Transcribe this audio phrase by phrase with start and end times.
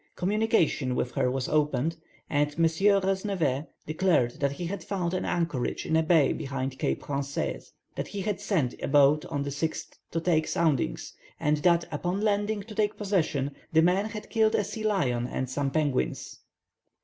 [0.15, 1.95] Communication with her was opened,
[2.27, 2.63] and M.
[3.03, 8.07] Rosnevet declared that he had found an anchorage in a bay behind Cape Français, that
[8.07, 12.63] he had sent a boat on the 6th to take soundings, and that, upon landing
[12.63, 16.39] to take possession, the men had killed a sea lion and some penguins.